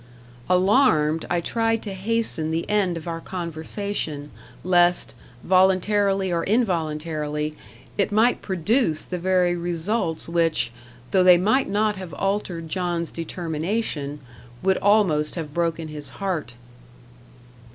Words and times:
Alarmed, 0.49 1.27
I 1.29 1.41
tried 1.41 1.83
to 1.83 1.93
hasten 1.93 2.49
the 2.49 2.67
end 2.67 2.97
of 2.97 3.07
our 3.07 3.21
conversation, 3.21 4.31
lest, 4.63 5.13
voluntarily 5.43 6.33
or 6.33 6.43
involuntarily, 6.45 7.55
it 7.99 8.11
might 8.11 8.41
produce 8.41 9.05
the 9.05 9.19
very 9.19 9.55
results 9.55 10.27
which, 10.27 10.71
though 11.11 11.23
they 11.23 11.37
might 11.37 11.69
not 11.69 11.97
have 11.97 12.15
altered 12.15 12.67
John's 12.67 13.11
determination, 13.11 14.17
would 14.63 14.77
almost 14.79 15.35
have 15.35 15.53
broken 15.53 15.89
his 15.89 16.09
heart. 16.09 16.55